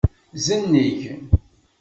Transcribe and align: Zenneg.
Zenneg. 0.45 1.01